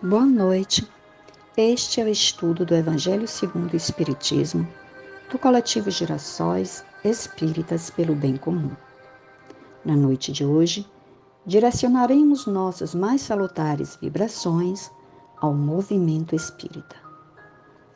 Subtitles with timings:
[0.00, 0.88] Boa noite.
[1.56, 4.64] Este é o estudo do Evangelho segundo o Espiritismo,
[5.28, 8.70] do coletivo Girassóis Espíritas pelo Bem Comum.
[9.84, 10.88] Na noite de hoje,
[11.44, 14.88] direcionaremos nossas mais salutares vibrações
[15.36, 16.94] ao movimento espírita.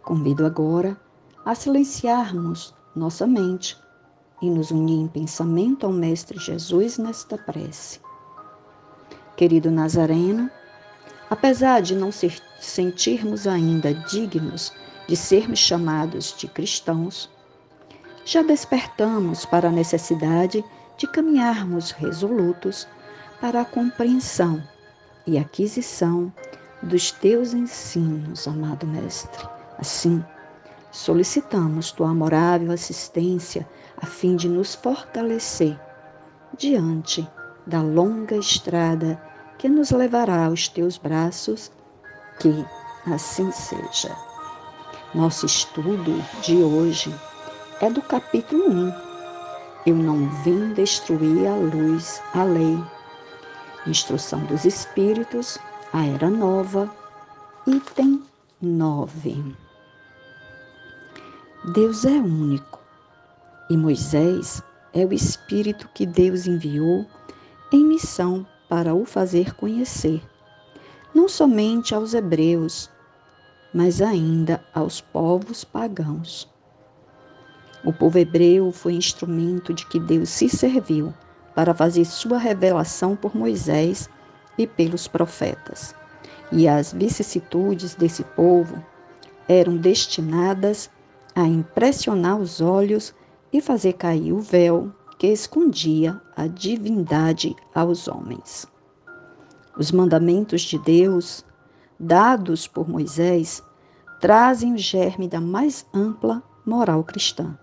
[0.00, 0.96] Convido agora
[1.44, 3.76] a silenciarmos nossa mente
[4.40, 7.98] e nos unir em pensamento ao Mestre Jesus nesta prece.
[9.36, 10.48] Querido Nazareno,
[11.30, 14.72] Apesar de não ser, sentirmos ainda dignos
[15.06, 17.30] de sermos chamados de cristãos,
[18.24, 20.64] já despertamos para a necessidade
[20.96, 22.86] de caminharmos resolutos
[23.40, 24.62] para a compreensão
[25.26, 26.32] e aquisição
[26.82, 29.46] dos teus ensinos, amado Mestre.
[29.78, 30.24] Assim,
[30.90, 35.78] solicitamos tua amorável assistência a fim de nos fortalecer
[36.56, 37.28] diante
[37.66, 39.20] da longa estrada
[39.58, 41.70] que nos levará aos teus braços,
[42.40, 42.64] que
[43.12, 44.16] assim seja.
[45.14, 47.14] Nosso estudo de hoje
[47.80, 48.94] é do capítulo 1.
[49.86, 52.78] Eu não vim destruir a luz, a lei.
[53.86, 55.58] Instrução dos Espíritos,
[55.92, 56.90] a Era Nova,
[57.66, 58.22] item
[58.60, 59.56] 9.
[61.72, 62.78] Deus é único
[63.70, 67.06] e Moisés é o Espírito que Deus enviou
[67.72, 70.22] em missão para o fazer conhecer,
[71.14, 72.90] não somente aos hebreus,
[73.72, 76.48] mas ainda aos povos pagãos.
[77.84, 81.14] O povo hebreu foi instrumento de que Deus se serviu
[81.54, 84.08] para fazer sua revelação por Moisés
[84.56, 85.94] e pelos profetas.
[86.50, 88.82] E as vicissitudes desse povo
[89.48, 90.90] eram destinadas
[91.34, 93.14] a impressionar os olhos
[93.52, 98.66] e fazer cair o véu que escondia a divindade aos homens.
[99.76, 101.44] Os mandamentos de Deus,
[101.98, 103.62] dados por Moisés,
[104.20, 107.58] trazem o germe da mais ampla moral cristã.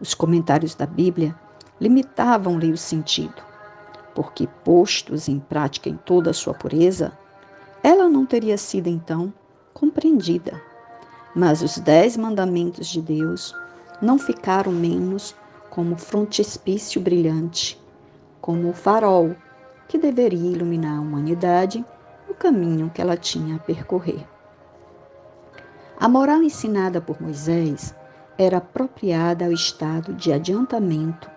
[0.00, 1.38] Os comentários da Bíblia
[1.80, 3.42] limitavam-lhe o sentido,
[4.14, 7.16] porque, postos em prática em toda a sua pureza,
[7.82, 9.32] ela não teria sido então
[9.74, 10.60] compreendida.
[11.34, 13.54] Mas os dez mandamentos de Deus
[14.00, 15.34] não ficaram menos
[15.74, 17.76] como frontispício brilhante,
[18.40, 19.34] como o farol
[19.88, 21.84] que deveria iluminar a humanidade
[22.28, 24.24] no caminho que ela tinha a percorrer.
[25.98, 27.92] A moral ensinada por Moisés
[28.38, 31.28] era apropriada ao estado de adiantamento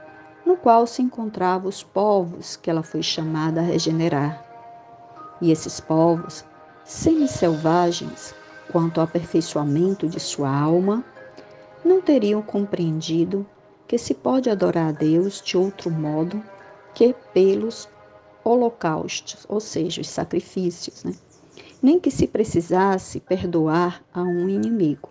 [0.45, 4.45] no qual se encontravam os povos que ela foi chamada a regenerar.
[5.41, 6.45] E esses povos,
[6.83, 8.35] semi-selvagens
[8.71, 11.03] quanto ao aperfeiçoamento de sua alma,
[11.83, 13.43] não teriam compreendido
[13.87, 16.43] que se pode adorar a Deus de outro modo
[16.93, 17.87] que pelos
[18.43, 21.13] holocaustos, ou seja, os sacrifícios, né?
[21.81, 25.09] nem que se precisasse perdoar a um inimigo.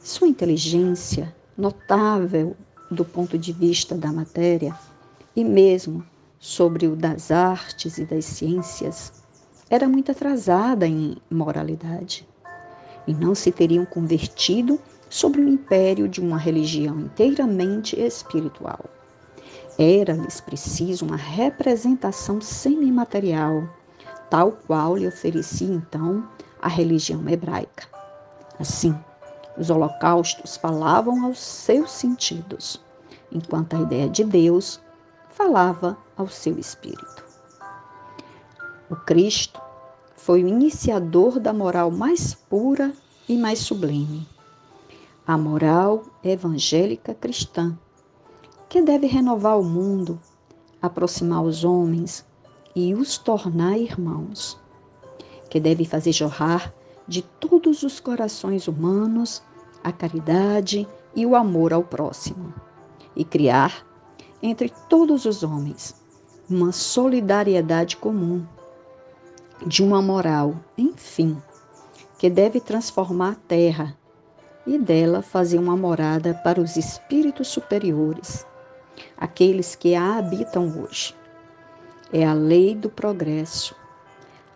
[0.00, 2.56] Sua inteligência, notável
[2.90, 4.76] do ponto de vista da matéria
[5.34, 6.04] e mesmo
[6.38, 9.12] sobre o das artes e das ciências,
[9.68, 12.26] era muito atrasada em moralidade
[13.06, 14.78] e não se teriam convertido
[15.08, 18.84] sobre o império de uma religião inteiramente espiritual.
[19.78, 23.68] Era-lhes preciso uma representação semimaterial,
[24.30, 26.26] tal qual lhe oferecia então
[26.60, 27.86] a religião hebraica.
[28.58, 28.98] Assim,
[29.56, 32.82] os holocaustos falavam aos seus sentidos,
[33.30, 34.80] enquanto a ideia de Deus
[35.30, 37.24] falava ao seu espírito.
[38.88, 39.60] O Cristo
[40.16, 42.92] foi o iniciador da moral mais pura
[43.28, 44.26] e mais sublime
[45.26, 47.76] a moral evangélica cristã,
[48.68, 50.20] que deve renovar o mundo,
[50.80, 52.24] aproximar os homens
[52.76, 54.56] e os tornar irmãos,
[55.50, 56.72] que deve fazer jorrar
[57.08, 59.42] de todos os corações humanos
[59.82, 62.54] a caridade e o amor ao próximo,
[63.16, 63.84] e criar
[64.40, 65.96] entre todos os homens
[66.48, 68.46] uma solidariedade comum,
[69.66, 71.36] de uma moral, enfim,
[72.16, 73.96] que deve transformar a terra
[74.66, 78.44] e dela fazer uma morada para os espíritos superiores,
[79.16, 81.14] aqueles que a habitam hoje.
[82.12, 83.74] É a lei do progresso,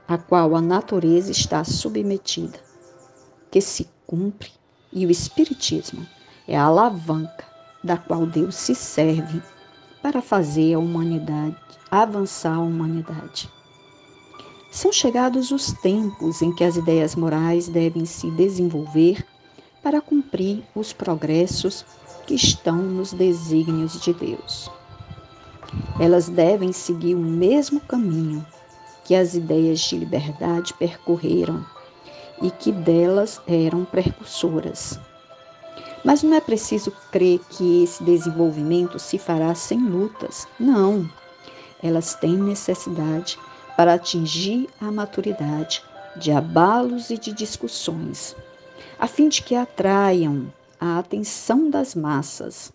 [0.08, 2.58] a qual a natureza está submetida,
[3.50, 4.50] que se cumpre,
[4.92, 6.04] e o Espiritismo
[6.48, 7.44] é a alavanca
[7.82, 9.40] da qual Deus se serve
[10.02, 11.56] para fazer a humanidade
[11.90, 13.50] avançar a humanidade.
[14.70, 19.26] São chegados os tempos em que as ideias morais devem se desenvolver
[19.82, 21.84] para cumprir os progressos
[22.26, 24.70] que estão nos desígnios de Deus.
[25.98, 28.44] Elas devem seguir o mesmo caminho
[29.04, 31.64] que as ideias de liberdade percorreram
[32.40, 34.98] e que delas eram precursoras.
[36.04, 40.46] Mas não é preciso crer que esse desenvolvimento se fará sem lutas.
[40.58, 41.08] Não.
[41.82, 43.38] Elas têm necessidade
[43.76, 45.82] para atingir a maturidade
[46.16, 48.34] de abalos e de discussões,
[49.00, 52.70] a fim de que atraiam a atenção das massas.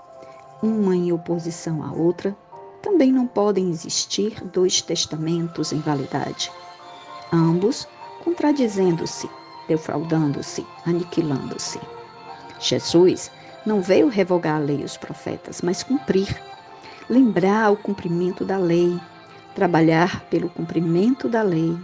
[0.60, 2.36] uma em oposição à outra,
[2.82, 6.50] também não podem existir dois testamentos em validade,
[7.32, 7.86] ambos
[8.22, 9.28] contradizendo-se,
[9.66, 11.80] defraudando-se, aniquilando-se.
[12.60, 13.30] Jesus
[13.64, 16.28] não veio revogar a lei e os profetas, mas cumprir
[17.08, 19.00] lembrar o cumprimento da lei,
[19.54, 21.76] trabalhar pelo cumprimento da lei,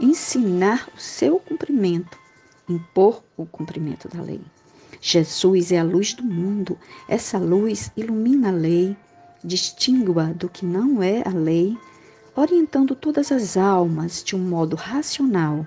[0.00, 2.18] ensinar o seu cumprimento,
[2.68, 4.40] impor o cumprimento da lei.
[5.00, 6.78] Jesus é a luz do mundo.
[7.08, 8.96] Essa luz ilumina a lei,
[9.44, 11.76] distingue-a do que não é a lei,
[12.34, 15.66] orientando todas as almas de um modo racional,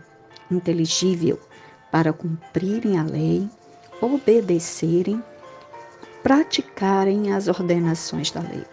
[0.49, 1.39] inteligível,
[1.91, 3.49] para cumprirem a lei,
[4.01, 5.23] obedecerem,
[6.23, 8.65] praticarem as ordenações da lei.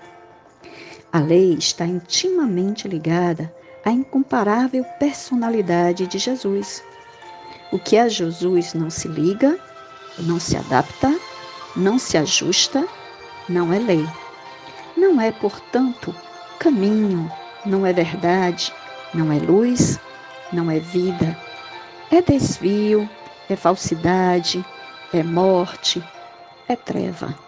[1.13, 3.55] A lei está intimamente ligada
[3.85, 6.83] à incomparável personalidade de Jesus.
[7.71, 9.59] O que a Jesus não se liga,
[10.19, 11.15] não se adapta,
[11.77, 12.87] não se ajusta,
[13.49, 14.07] não é lei.
[15.13, 16.15] Não é, portanto,
[16.59, 17.31] caminho,
[17.67, 18.73] não é verdade,
[19.13, 20.01] não é luz,
[20.51, 21.39] não é vida.
[22.11, 23.07] É desvio,
[23.47, 24.65] é falsidade,
[25.13, 26.03] é morte,
[26.67, 27.39] é treva.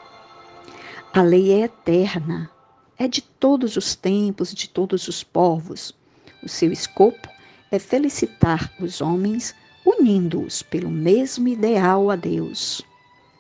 [1.14, 2.50] A lei é eterna,
[2.99, 5.94] é de todos os tempos, de todos os povos.
[6.43, 7.31] O seu escopo
[7.72, 9.55] é felicitar os homens,
[9.87, 12.82] unindo-os pelo mesmo ideal a Deus.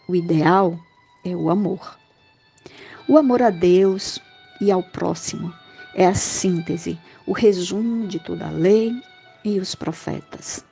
[0.08, 0.78] O ideal
[1.26, 2.02] é o amor.
[3.06, 4.18] O amor a Deus
[4.58, 5.52] e ao próximo
[5.94, 8.94] é a síntese, o resumo de toda a lei
[9.44, 10.64] e os profetas.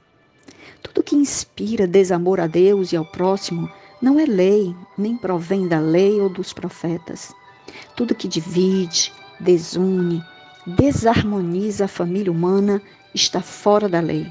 [0.83, 3.71] Tudo que inspira desamor a Deus e ao próximo
[4.01, 7.35] não é lei, nem provém da lei ou dos profetas.
[7.95, 10.25] Tudo que divide, desune,
[10.67, 12.81] desarmoniza a família humana
[13.15, 14.27] está fora da lei.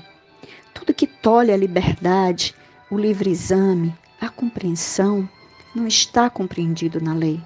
[0.74, 2.56] Tudo que tolhe a liberdade,
[2.90, 5.30] o livre exame, a compreensão,
[5.76, 7.40] não está compreendido na lei.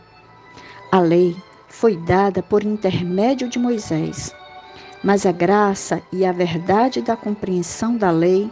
[0.95, 1.35] A lei
[1.67, 4.33] foi dada por intermédio de Moisés,
[5.03, 8.49] mas a graça e a verdade da compreensão da lei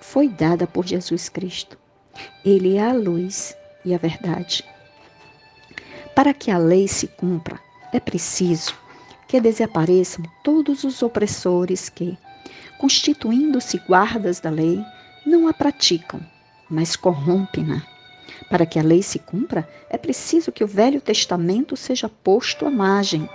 [0.00, 1.78] foi dada por Jesus Cristo.
[2.44, 4.64] Ele é a luz e a verdade.
[6.12, 7.56] Para que a lei se cumpra,
[7.92, 8.74] é preciso
[9.28, 12.18] que desapareçam todos os opressores que,
[12.78, 14.84] constituindo-se guardas da lei,
[15.24, 16.20] não a praticam,
[16.68, 17.80] mas corrompem-na.
[18.50, 22.70] Para que a lei se cumpra, é preciso que o Velho Testamento seja posto à
[22.70, 23.28] margem,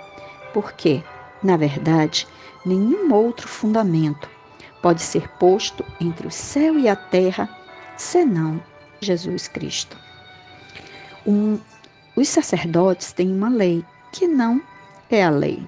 [0.52, 1.02] porque,
[1.42, 2.26] na verdade,
[2.64, 4.28] nenhum outro fundamento
[4.80, 7.48] pode ser posto entre o céu e a terra
[7.96, 8.62] senão
[9.00, 9.96] Jesus Cristo.
[11.26, 11.58] Um
[12.14, 13.82] os sacerdotes têm uma lei
[14.12, 14.60] que não
[15.10, 15.66] é a lei.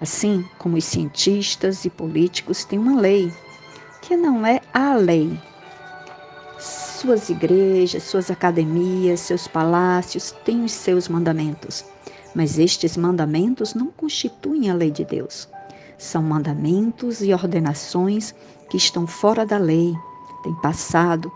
[0.00, 3.32] Assim como os cientistas e políticos têm uma lei
[4.02, 5.40] que não é a lei.
[7.00, 11.84] Suas igrejas, suas academias, seus palácios têm os seus mandamentos,
[12.34, 15.48] mas estes mandamentos não constituem a lei de Deus.
[15.96, 18.34] São mandamentos e ordenações
[18.68, 19.94] que estão fora da lei,
[20.42, 21.30] têm passado,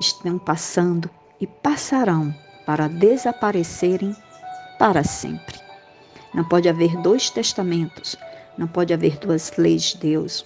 [0.00, 1.08] estão passando
[1.40, 2.34] e passarão
[2.66, 4.16] para desaparecerem
[4.80, 5.60] para sempre.
[6.34, 8.16] Não pode haver dois testamentos,
[8.58, 10.44] não pode haver duas leis de Deus.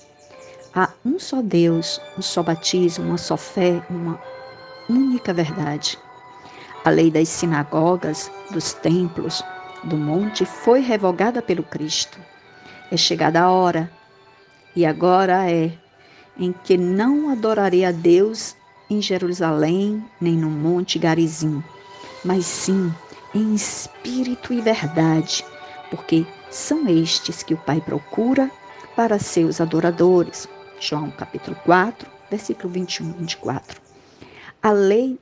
[0.75, 4.20] Há um só Deus, um só batismo, uma só fé, uma
[4.88, 5.99] única verdade.
[6.85, 9.42] A lei das sinagogas, dos templos,
[9.85, 12.18] do monte foi revogada pelo Cristo.
[12.90, 13.90] É chegada a hora,
[14.75, 15.73] e agora é,
[16.38, 18.57] em que não adorarei a Deus
[18.88, 21.62] em Jerusalém, nem no Monte Garizim,
[22.25, 22.92] mas sim
[23.35, 25.45] em espírito e verdade,
[25.90, 28.50] porque são estes que o Pai procura
[28.97, 30.49] para seus adoradores.
[30.80, 33.88] João capítulo 4, versículo 21 e 24.
[34.68, 35.18] A lei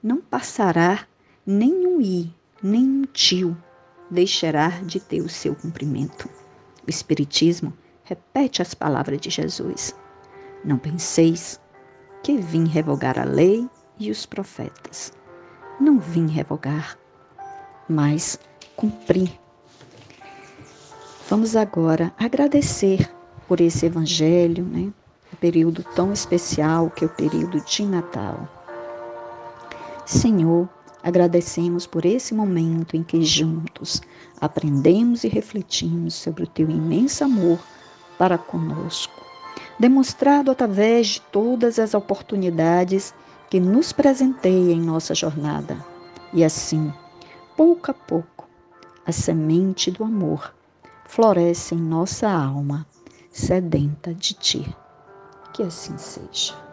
[0.00, 1.04] não passará
[1.44, 2.32] nem um i,
[2.62, 3.56] nem um tio
[4.08, 6.30] deixará de ter o seu cumprimento.
[6.86, 7.72] O Espiritismo
[8.04, 9.96] repete as palavras de Jesus.
[10.64, 11.60] Não penseis
[12.22, 15.12] que vim revogar a lei e os profetas.
[15.80, 16.96] Não vim revogar,
[17.88, 18.38] mas
[18.76, 19.32] cumprir.
[21.28, 23.12] Vamos agora agradecer
[23.48, 24.92] por esse evangelho, né?
[25.32, 28.53] Um período tão especial que é o período de Natal.
[30.06, 30.68] Senhor,
[31.02, 34.02] agradecemos por esse momento em que juntos
[34.40, 37.58] aprendemos e refletimos sobre o teu imenso amor
[38.18, 39.24] para conosco,
[39.78, 43.14] demonstrado através de todas as oportunidades
[43.50, 45.76] que nos presenteia em nossa jornada.
[46.32, 46.92] E assim,
[47.56, 48.48] pouco a pouco,
[49.06, 50.54] a semente do amor
[51.06, 52.86] floresce em nossa alma,
[53.30, 54.76] sedenta de ti.
[55.52, 56.63] Que assim seja.